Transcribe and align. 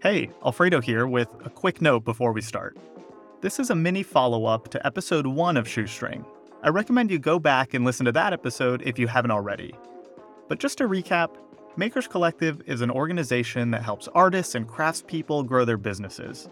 Hey, 0.00 0.30
Alfredo 0.44 0.80
here 0.80 1.08
with 1.08 1.28
a 1.44 1.50
quick 1.50 1.82
note 1.82 2.04
before 2.04 2.32
we 2.32 2.40
start. 2.40 2.78
This 3.40 3.58
is 3.58 3.70
a 3.70 3.74
mini 3.74 4.04
follow 4.04 4.44
up 4.44 4.68
to 4.68 4.86
episode 4.86 5.26
1 5.26 5.56
of 5.56 5.66
Shoestring. 5.66 6.24
I 6.62 6.68
recommend 6.68 7.10
you 7.10 7.18
go 7.18 7.40
back 7.40 7.74
and 7.74 7.84
listen 7.84 8.06
to 8.06 8.12
that 8.12 8.32
episode 8.32 8.80
if 8.86 8.96
you 8.96 9.08
haven't 9.08 9.32
already. 9.32 9.74
But 10.46 10.60
just 10.60 10.78
to 10.78 10.84
recap, 10.84 11.34
Makers 11.76 12.06
Collective 12.06 12.62
is 12.64 12.80
an 12.80 12.92
organization 12.92 13.72
that 13.72 13.82
helps 13.82 14.06
artists 14.14 14.54
and 14.54 14.68
craftspeople 14.68 15.44
grow 15.44 15.64
their 15.64 15.76
businesses. 15.76 16.48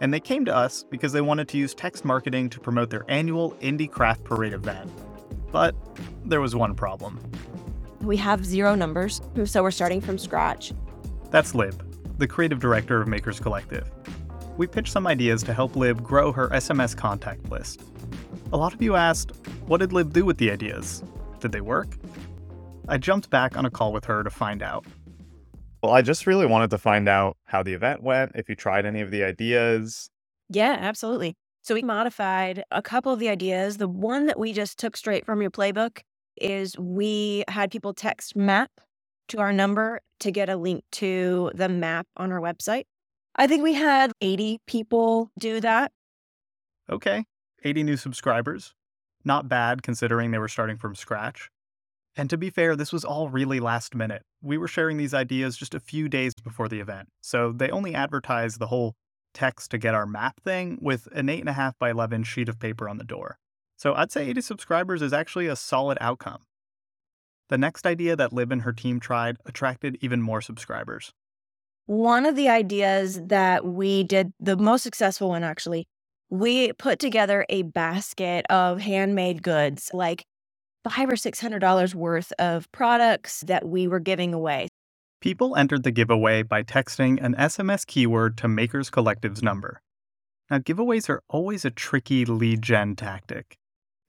And 0.00 0.12
they 0.12 0.18
came 0.18 0.44
to 0.46 0.56
us 0.56 0.82
because 0.82 1.12
they 1.12 1.20
wanted 1.20 1.46
to 1.50 1.56
use 1.56 1.74
text 1.74 2.04
marketing 2.04 2.50
to 2.50 2.58
promote 2.58 2.90
their 2.90 3.04
annual 3.06 3.52
Indie 3.60 3.88
Craft 3.88 4.24
Parade 4.24 4.54
event. 4.54 4.90
But 5.52 5.76
there 6.24 6.40
was 6.40 6.56
one 6.56 6.74
problem. 6.74 7.20
We 8.00 8.16
have 8.16 8.44
zero 8.44 8.74
numbers, 8.74 9.20
so 9.44 9.62
we're 9.62 9.70
starting 9.70 10.00
from 10.00 10.18
scratch. 10.18 10.72
That's 11.30 11.54
Lib, 11.54 11.87
the 12.18 12.26
creative 12.26 12.58
director 12.58 13.00
of 13.00 13.08
Makers 13.08 13.40
Collective. 13.40 13.88
We 14.56 14.66
pitched 14.66 14.92
some 14.92 15.06
ideas 15.06 15.42
to 15.44 15.54
help 15.54 15.76
Lib 15.76 16.02
grow 16.02 16.32
her 16.32 16.48
SMS 16.48 16.96
contact 16.96 17.48
list. 17.48 17.80
A 18.52 18.56
lot 18.56 18.74
of 18.74 18.82
you 18.82 18.96
asked, 18.96 19.32
what 19.66 19.78
did 19.78 19.92
Lib 19.92 20.12
do 20.12 20.24
with 20.24 20.38
the 20.38 20.50
ideas? 20.50 21.04
Did 21.38 21.52
they 21.52 21.60
work? 21.60 21.96
I 22.88 22.98
jumped 22.98 23.30
back 23.30 23.56
on 23.56 23.64
a 23.64 23.70
call 23.70 23.92
with 23.92 24.04
her 24.06 24.24
to 24.24 24.30
find 24.30 24.62
out. 24.62 24.84
Well, 25.82 25.92
I 25.92 26.02
just 26.02 26.26
really 26.26 26.46
wanted 26.46 26.70
to 26.70 26.78
find 26.78 27.08
out 27.08 27.36
how 27.44 27.62
the 27.62 27.72
event 27.72 28.02
went, 28.02 28.32
if 28.34 28.48
you 28.48 28.56
tried 28.56 28.84
any 28.84 29.00
of 29.00 29.12
the 29.12 29.22
ideas. 29.22 30.10
Yeah, 30.48 30.76
absolutely. 30.80 31.36
So 31.62 31.74
we 31.74 31.82
modified 31.82 32.64
a 32.72 32.82
couple 32.82 33.12
of 33.12 33.20
the 33.20 33.28
ideas. 33.28 33.76
The 33.76 33.86
one 33.86 34.26
that 34.26 34.40
we 34.40 34.52
just 34.52 34.78
took 34.78 34.96
straight 34.96 35.24
from 35.24 35.40
your 35.40 35.52
playbook 35.52 36.00
is 36.40 36.76
we 36.78 37.44
had 37.46 37.70
people 37.70 37.94
text 37.94 38.34
map 38.34 38.70
to 39.28 39.38
our 39.38 39.52
number 39.52 40.00
to 40.20 40.30
get 40.30 40.48
a 40.48 40.56
link 40.56 40.84
to 40.92 41.50
the 41.54 41.68
map 41.68 42.06
on 42.16 42.32
our 42.32 42.40
website. 42.40 42.84
I 43.36 43.46
think 43.46 43.62
we 43.62 43.74
had 43.74 44.12
80 44.20 44.58
people 44.66 45.30
do 45.38 45.60
that. 45.60 45.92
Okay, 46.90 47.24
80 47.64 47.82
new 47.84 47.96
subscribers. 47.96 48.74
Not 49.24 49.48
bad 49.48 49.82
considering 49.82 50.30
they 50.30 50.38
were 50.38 50.48
starting 50.48 50.76
from 50.76 50.94
scratch. 50.94 51.50
And 52.16 52.28
to 52.30 52.36
be 52.36 52.50
fair, 52.50 52.74
this 52.74 52.92
was 52.92 53.04
all 53.04 53.28
really 53.28 53.60
last 53.60 53.94
minute. 53.94 54.22
We 54.42 54.58
were 54.58 54.66
sharing 54.66 54.96
these 54.96 55.14
ideas 55.14 55.56
just 55.56 55.74
a 55.74 55.80
few 55.80 56.08
days 56.08 56.34
before 56.34 56.68
the 56.68 56.80
event, 56.80 57.08
so 57.20 57.52
they 57.52 57.70
only 57.70 57.94
advertised 57.94 58.58
the 58.58 58.66
whole 58.66 58.96
text 59.34 59.70
to 59.70 59.78
get 59.78 59.94
our 59.94 60.06
map 60.06 60.40
thing 60.42 60.78
with 60.80 61.06
an 61.12 61.28
8.5 61.28 61.74
by 61.78 61.90
11 61.90 62.24
sheet 62.24 62.48
of 62.48 62.58
paper 62.58 62.88
on 62.88 62.98
the 62.98 63.04
door. 63.04 63.38
So 63.76 63.94
I'd 63.94 64.10
say 64.10 64.28
80 64.28 64.40
subscribers 64.40 65.02
is 65.02 65.12
actually 65.12 65.46
a 65.46 65.54
solid 65.54 65.98
outcome. 66.00 66.40
The 67.48 67.58
next 67.58 67.86
idea 67.86 68.14
that 68.16 68.32
Lib 68.32 68.52
and 68.52 68.62
her 68.62 68.72
team 68.72 69.00
tried 69.00 69.36
attracted 69.46 69.98
even 70.00 70.20
more 70.20 70.40
subscribers. 70.40 71.12
One 71.86 72.26
of 72.26 72.36
the 72.36 72.48
ideas 72.48 73.20
that 73.26 73.64
we 73.64 74.04
did, 74.04 74.32
the 74.38 74.56
most 74.56 74.82
successful 74.82 75.30
one 75.30 75.42
actually, 75.42 75.86
we 76.28 76.72
put 76.74 76.98
together 76.98 77.46
a 77.48 77.62
basket 77.62 78.44
of 78.50 78.80
handmade 78.80 79.42
goods 79.42 79.90
like 79.94 80.24
five 80.84 81.08
or 81.08 81.16
six 81.16 81.40
hundred 81.40 81.60
dollars 81.60 81.94
worth 81.94 82.32
of 82.38 82.70
products 82.72 83.40
that 83.46 83.66
we 83.66 83.88
were 83.88 84.00
giving 84.00 84.34
away. 84.34 84.68
People 85.20 85.56
entered 85.56 85.82
the 85.82 85.90
giveaway 85.90 86.42
by 86.42 86.62
texting 86.62 87.22
an 87.22 87.34
SMS 87.34 87.86
keyword 87.86 88.36
to 88.38 88.48
Makers 88.48 88.90
Collective's 88.90 89.42
number. 89.42 89.80
Now, 90.50 90.58
giveaways 90.58 91.08
are 91.08 91.22
always 91.28 91.64
a 91.64 91.70
tricky 91.70 92.24
lead 92.24 92.62
gen 92.62 92.96
tactic. 92.96 93.56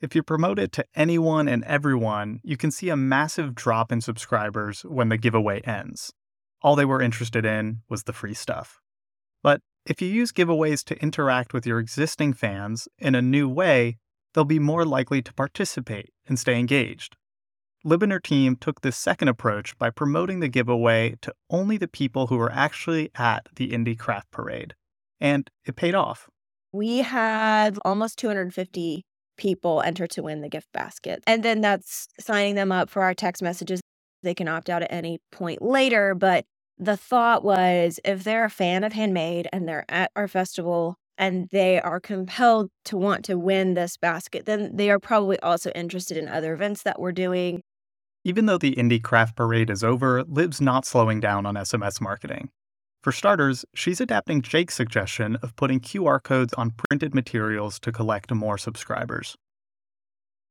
If 0.01 0.15
you 0.15 0.23
promote 0.23 0.59
it 0.59 0.71
to 0.73 0.85
anyone 0.95 1.49
and 1.49 1.61
everyone, 1.65 2.39
you 2.41 2.55
can 2.55 2.71
see 2.71 2.87
a 2.87 2.95
massive 2.95 3.53
drop 3.53 3.91
in 3.91 3.99
subscribers 3.99 4.81
when 4.83 5.09
the 5.09 5.17
giveaway 5.17 5.59
ends. 5.61 6.13
All 6.61 6.77
they 6.77 6.85
were 6.85 7.01
interested 7.01 7.45
in 7.45 7.81
was 7.89 8.03
the 8.03 8.13
free 8.13 8.33
stuff. 8.33 8.79
But 9.43 9.59
if 9.85 10.01
you 10.01 10.07
use 10.07 10.31
giveaways 10.31 10.85
to 10.85 11.01
interact 11.01 11.53
with 11.53 11.65
your 11.65 11.79
existing 11.79 12.33
fans 12.33 12.87
in 12.97 13.13
a 13.13 13.21
new 13.21 13.49
way, 13.49 13.97
they'll 14.33 14.45
be 14.45 14.59
more 14.59 14.85
likely 14.85 15.21
to 15.21 15.33
participate 15.33 16.13
and 16.27 16.39
stay 16.39 16.57
engaged. 16.57 17.17
Lib 17.83 18.03
and 18.03 18.11
her 18.13 18.19
team 18.21 18.55
took 18.55 18.81
this 18.81 18.97
second 18.97 19.27
approach 19.27 19.77
by 19.77 19.89
promoting 19.89 20.39
the 20.39 20.47
giveaway 20.47 21.15
to 21.21 21.33
only 21.49 21.75
the 21.75 21.87
people 21.89 22.27
who 22.27 22.37
were 22.37 22.51
actually 22.51 23.09
at 23.15 23.47
the 23.55 23.71
Indie 23.71 23.99
Craft 23.99 24.31
Parade. 24.31 24.75
And 25.19 25.49
it 25.65 25.75
paid 25.75 25.95
off. 25.95 26.29
We 26.71 26.99
had 26.99 27.77
almost 27.83 28.17
250 28.19 29.05
people 29.39 29.81
enter 29.81 30.05
to 30.05 30.21
win 30.21 30.41
the 30.41 30.49
gift 30.49 30.67
basket. 30.73 31.23
And 31.25 31.41
then 31.41 31.61
that's 31.61 32.09
signing 32.19 32.55
them 32.55 32.71
up 32.71 32.89
for 32.89 33.01
our 33.01 33.13
text 33.13 33.41
messages. 33.41 33.79
They 34.21 34.35
can 34.35 34.49
opt 34.49 34.69
out 34.69 34.83
at 34.83 34.91
any 34.91 35.19
point 35.31 35.61
later. 35.61 36.13
But 36.13 36.45
the 36.77 36.97
thought 36.97 37.43
was 37.43 37.99
if 38.03 38.23
they're 38.23 38.45
a 38.45 38.49
fan 38.49 38.83
of 38.83 38.93
handmade 38.93 39.47
and 39.53 39.67
they're 39.67 39.85
at 39.89 40.11
our 40.15 40.27
festival 40.27 40.97
and 41.17 41.47
they 41.51 41.79
are 41.79 41.99
compelled 41.99 42.69
to 42.85 42.97
want 42.97 43.25
to 43.25 43.37
win 43.37 43.73
this 43.73 43.95
basket, 43.97 44.45
then 44.45 44.75
they 44.75 44.89
are 44.89 44.99
probably 44.99 45.39
also 45.39 45.71
interested 45.71 46.17
in 46.17 46.27
other 46.27 46.53
events 46.53 46.83
that 46.83 46.99
we're 46.99 47.11
doing. 47.13 47.61
Even 48.25 48.45
though 48.45 48.57
the 48.57 48.75
Indie 48.75 49.01
Craft 49.01 49.37
Parade 49.37 49.69
is 49.69 49.83
over, 49.83 50.23
Lib's 50.23 50.59
not 50.59 50.85
slowing 50.85 51.21
down 51.21 51.45
on 51.45 51.55
SMS 51.55 52.01
marketing. 52.01 52.49
For 53.01 53.13
starters, 53.13 53.63
she's 53.73 54.01
adapting 54.01 54.41
Jake's 54.41 54.75
suggestion 54.75 55.37
of 55.41 55.55
putting 55.55 55.79
QR 55.79 56.21
codes 56.21 56.53
on 56.55 56.71
printed 56.71 57.15
materials 57.15 57.79
to 57.79 57.93
collect 57.93 58.33
more 58.33 58.57
subscribers. 58.57 59.37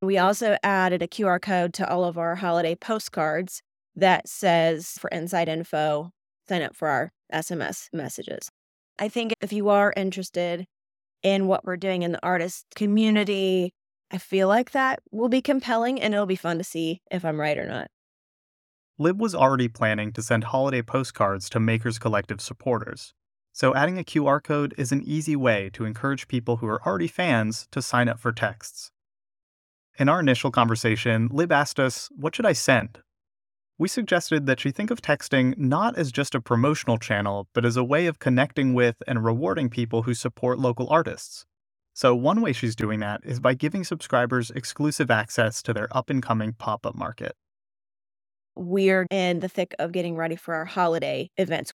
We 0.00 0.16
also 0.16 0.56
added 0.62 1.02
a 1.02 1.08
QR 1.08 1.42
code 1.42 1.74
to 1.74 1.90
all 1.90 2.04
of 2.04 2.16
our 2.16 2.36
holiday 2.36 2.74
postcards 2.74 3.62
that 3.96 4.28
says 4.28 4.92
for 4.98 5.08
inside 5.08 5.48
info, 5.48 6.10
sign 6.48 6.62
up 6.62 6.74
for 6.74 6.88
our 6.88 7.12
SMS 7.34 7.88
messages. 7.92 8.48
I 8.98 9.08
think 9.08 9.34
if 9.42 9.52
you 9.52 9.68
are 9.68 9.92
interested 9.94 10.66
in 11.22 11.48
what 11.48 11.64
we're 11.64 11.76
doing 11.76 12.02
in 12.02 12.12
the 12.12 12.24
artist 12.24 12.64
community, 12.74 13.72
I 14.10 14.18
feel 14.18 14.48
like 14.48 14.70
that 14.70 15.00
will 15.10 15.28
be 15.28 15.42
compelling 15.42 16.00
and 16.00 16.14
it'll 16.14 16.26
be 16.26 16.36
fun 16.36 16.56
to 16.58 16.64
see 16.64 17.02
if 17.10 17.24
I'm 17.24 17.38
right 17.38 17.58
or 17.58 17.66
not. 17.66 17.88
Lib 18.98 19.20
was 19.20 19.34
already 19.34 19.68
planning 19.68 20.12
to 20.12 20.22
send 20.22 20.44
holiday 20.44 20.82
postcards 20.82 21.48
to 21.50 21.60
Makers 21.60 22.00
Collective 22.00 22.40
supporters, 22.40 23.14
so 23.52 23.74
adding 23.74 23.96
a 23.96 24.02
QR 24.02 24.42
code 24.42 24.74
is 24.76 24.90
an 24.90 25.02
easy 25.04 25.36
way 25.36 25.70
to 25.74 25.84
encourage 25.84 26.26
people 26.26 26.56
who 26.56 26.66
are 26.66 26.84
already 26.84 27.06
fans 27.06 27.68
to 27.70 27.80
sign 27.80 28.08
up 28.08 28.18
for 28.18 28.32
texts. 28.32 28.90
In 29.98 30.08
our 30.08 30.18
initial 30.18 30.50
conversation, 30.50 31.28
Lib 31.30 31.52
asked 31.52 31.78
us, 31.78 32.08
What 32.16 32.34
should 32.34 32.46
I 32.46 32.52
send? 32.52 32.98
we 33.78 33.86
suggested 33.86 34.46
that 34.46 34.58
she 34.58 34.72
think 34.72 34.90
of 34.90 35.00
texting 35.00 35.56
not 35.56 35.96
as 35.96 36.10
just 36.10 36.34
a 36.34 36.40
promotional 36.40 36.98
channel, 36.98 37.48
but 37.54 37.64
as 37.64 37.76
a 37.76 37.84
way 37.84 38.06
of 38.06 38.18
connecting 38.18 38.74
with 38.74 38.96
and 39.06 39.24
rewarding 39.24 39.70
people 39.70 40.02
who 40.02 40.14
support 40.14 40.58
local 40.58 40.88
artists. 40.90 41.46
So, 41.94 42.14
one 42.14 42.40
way 42.40 42.52
she's 42.52 42.74
doing 42.74 42.98
that 43.00 43.20
is 43.24 43.38
by 43.38 43.54
giving 43.54 43.84
subscribers 43.84 44.50
exclusive 44.50 45.10
access 45.10 45.62
to 45.62 45.72
their 45.72 45.88
up 45.96 46.10
and 46.10 46.20
coming 46.22 46.52
pop 46.52 46.84
up 46.84 46.96
market. 46.96 47.36
We're 48.58 49.06
in 49.10 49.38
the 49.38 49.48
thick 49.48 49.74
of 49.78 49.92
getting 49.92 50.16
ready 50.16 50.34
for 50.34 50.54
our 50.54 50.64
holiday 50.64 51.30
events. 51.36 51.72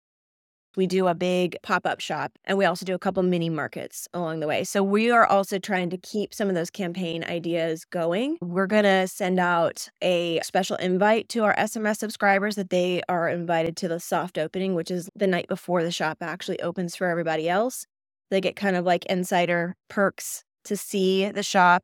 We 0.76 0.88
do 0.88 1.08
a 1.08 1.14
big 1.14 1.56
pop 1.62 1.86
up 1.86 2.00
shop 2.00 2.32
and 2.46 2.58
we 2.58 2.66
also 2.66 2.84
do 2.84 2.96
a 2.96 3.00
couple 3.00 3.22
mini 3.24 3.50
markets 3.50 4.08
along 4.14 4.40
the 4.40 4.48
way. 4.48 4.64
So 4.64 4.82
we 4.84 5.12
are 5.12 5.26
also 5.26 5.60
trying 5.60 5.92
to 5.92 5.98
keep 5.98 6.34
some 6.34 6.50
of 6.50 6.56
those 6.56 6.72
campaign 6.72 7.24
ideas 7.24 7.86
going. 7.86 8.38
We're 8.42 8.68
going 8.68 8.84
to 8.84 9.08
send 9.08 9.40
out 9.40 9.88
a 10.02 10.42
special 10.42 10.76
invite 10.78 11.30
to 11.30 11.44
our 11.44 11.56
SMS 11.56 11.98
subscribers 11.98 12.56
that 12.56 12.72
they 12.72 13.04
are 13.08 13.30
invited 13.30 13.78
to 13.78 13.88
the 13.88 14.00
soft 14.00 14.38
opening, 14.38 14.74
which 14.74 14.90
is 14.90 15.10
the 15.16 15.28
night 15.28 15.48
before 15.48 15.84
the 15.84 15.92
shop 15.92 16.18
actually 16.22 16.60
opens 16.62 16.96
for 16.96 17.08
everybody 17.08 17.48
else. 17.48 17.86
They 18.32 18.42
get 18.42 18.56
kind 18.56 18.76
of 18.76 18.84
like 18.84 19.06
insider 19.06 19.76
perks 19.90 20.44
to 20.66 20.76
see 20.76 21.30
the 21.30 21.44
shop. 21.44 21.84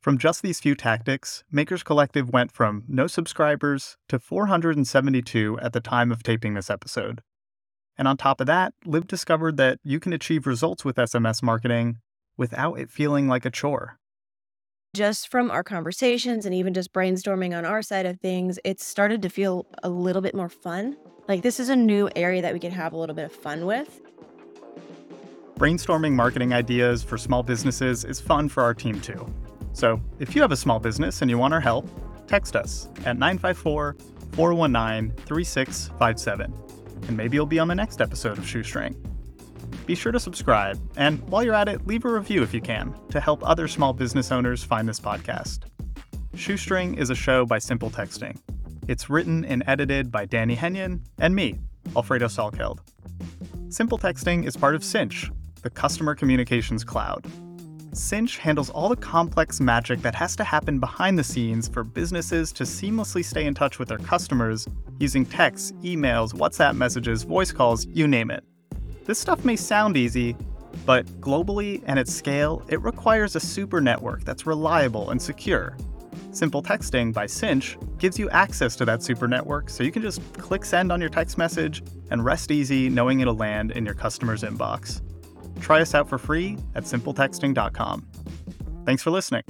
From 0.00 0.16
just 0.16 0.40
these 0.40 0.60
few 0.60 0.74
tactics, 0.74 1.44
Makers 1.52 1.82
Collective 1.82 2.30
went 2.30 2.52
from 2.52 2.84
no 2.88 3.06
subscribers 3.06 3.98
to 4.08 4.18
472 4.18 5.58
at 5.60 5.74
the 5.74 5.80
time 5.80 6.10
of 6.10 6.22
taping 6.22 6.54
this 6.54 6.70
episode. 6.70 7.20
And 7.98 8.08
on 8.08 8.16
top 8.16 8.40
of 8.40 8.46
that, 8.46 8.72
Lib 8.86 9.06
discovered 9.06 9.58
that 9.58 9.78
you 9.84 10.00
can 10.00 10.14
achieve 10.14 10.46
results 10.46 10.86
with 10.86 10.96
SMS 10.96 11.42
marketing 11.42 11.98
without 12.38 12.78
it 12.78 12.90
feeling 12.90 13.28
like 13.28 13.44
a 13.44 13.50
chore. 13.50 13.98
Just 14.96 15.28
from 15.28 15.50
our 15.50 15.62
conversations 15.62 16.46
and 16.46 16.54
even 16.54 16.72
just 16.72 16.94
brainstorming 16.94 17.54
on 17.54 17.66
our 17.66 17.82
side 17.82 18.06
of 18.06 18.18
things, 18.20 18.58
it 18.64 18.80
started 18.80 19.20
to 19.20 19.28
feel 19.28 19.66
a 19.82 19.90
little 19.90 20.22
bit 20.22 20.34
more 20.34 20.48
fun. 20.48 20.96
Like 21.28 21.42
this 21.42 21.60
is 21.60 21.68
a 21.68 21.76
new 21.76 22.08
area 22.16 22.40
that 22.40 22.54
we 22.54 22.58
can 22.58 22.72
have 22.72 22.94
a 22.94 22.96
little 22.96 23.14
bit 23.14 23.26
of 23.26 23.32
fun 23.32 23.66
with. 23.66 24.00
Brainstorming 25.58 26.12
marketing 26.12 26.54
ideas 26.54 27.02
for 27.02 27.18
small 27.18 27.42
businesses 27.42 28.06
is 28.06 28.18
fun 28.18 28.48
for 28.48 28.62
our 28.62 28.72
team 28.72 28.98
too. 28.98 29.30
So 29.72 30.00
if 30.18 30.34
you 30.34 30.42
have 30.42 30.52
a 30.52 30.56
small 30.56 30.80
business 30.80 31.22
and 31.22 31.30
you 31.30 31.38
want 31.38 31.54
our 31.54 31.60
help, 31.60 31.88
text 32.26 32.56
us 32.56 32.88
at 33.04 33.18
954 33.18 33.96
419 34.32 35.16
3657 35.24 36.54
and 37.08 37.16
maybe 37.16 37.36
you'll 37.36 37.46
be 37.46 37.58
on 37.58 37.68
the 37.68 37.74
next 37.74 38.00
episode 38.00 38.38
of 38.38 38.46
Shoestring. 38.46 38.94
Be 39.86 39.94
sure 39.94 40.12
to 40.12 40.20
subscribe, 40.20 40.80
and 40.96 41.20
while 41.28 41.42
you're 41.42 41.54
at 41.54 41.68
it, 41.68 41.86
leave 41.86 42.04
a 42.04 42.12
review 42.12 42.42
if 42.42 42.54
you 42.54 42.60
can 42.60 42.94
to 43.10 43.20
help 43.20 43.46
other 43.48 43.66
small 43.66 43.92
business 43.92 44.30
owners 44.30 44.62
find 44.62 44.88
this 44.88 45.00
podcast. 45.00 45.60
Shoestring 46.34 46.94
is 46.94 47.10
a 47.10 47.14
show 47.14 47.44
by 47.44 47.58
Simple 47.58 47.90
Texting. 47.90 48.38
It's 48.86 49.10
written 49.10 49.44
and 49.44 49.64
edited 49.66 50.10
by 50.10 50.26
Danny 50.26 50.56
Henyon 50.56 51.00
and 51.18 51.34
me, 51.34 51.58
Alfredo 51.96 52.26
Salkeld. 52.26 52.78
Simple 53.68 53.98
Texting 53.98 54.46
is 54.46 54.56
part 54.56 54.74
of 54.74 54.84
Sinch, 54.84 55.30
the 55.62 55.70
customer 55.70 56.14
communications 56.14 56.84
cloud. 56.84 57.26
Sinch 57.92 58.38
handles 58.38 58.70
all 58.70 58.88
the 58.88 58.96
complex 58.96 59.60
magic 59.60 60.00
that 60.02 60.14
has 60.14 60.36
to 60.36 60.44
happen 60.44 60.78
behind 60.78 61.18
the 61.18 61.24
scenes 61.24 61.66
for 61.66 61.82
businesses 61.82 62.52
to 62.52 62.62
seamlessly 62.62 63.24
stay 63.24 63.46
in 63.46 63.54
touch 63.54 63.80
with 63.80 63.88
their 63.88 63.98
customers 63.98 64.68
using 65.00 65.26
texts, 65.26 65.72
emails, 65.82 66.32
WhatsApp 66.32 66.76
messages, 66.76 67.24
voice 67.24 67.50
calls, 67.50 67.86
you 67.86 68.06
name 68.06 68.30
it. 68.30 68.44
This 69.06 69.18
stuff 69.18 69.44
may 69.44 69.56
sound 69.56 69.96
easy, 69.96 70.36
but 70.86 71.04
globally 71.20 71.82
and 71.86 71.98
at 71.98 72.06
scale, 72.06 72.64
it 72.68 72.80
requires 72.80 73.34
a 73.34 73.40
super 73.40 73.80
network 73.80 74.24
that's 74.24 74.46
reliable 74.46 75.10
and 75.10 75.20
secure. 75.20 75.76
Simple 76.30 76.62
Texting 76.62 77.12
by 77.12 77.26
Sinch 77.26 77.76
gives 77.98 78.20
you 78.20 78.30
access 78.30 78.76
to 78.76 78.84
that 78.84 79.02
super 79.02 79.26
network 79.26 79.68
so 79.68 79.82
you 79.82 79.90
can 79.90 80.02
just 80.02 80.20
click 80.34 80.64
send 80.64 80.92
on 80.92 81.00
your 81.00 81.10
text 81.10 81.38
message 81.38 81.82
and 82.12 82.24
rest 82.24 82.52
easy 82.52 82.88
knowing 82.88 83.18
it'll 83.18 83.34
land 83.34 83.72
in 83.72 83.84
your 83.84 83.94
customer's 83.94 84.42
inbox. 84.42 85.00
Try 85.60 85.80
us 85.80 85.94
out 85.94 86.08
for 86.08 86.18
free 86.18 86.58
at 86.74 86.84
simpletexting.com. 86.84 88.06
Thanks 88.84 89.02
for 89.02 89.10
listening. 89.10 89.42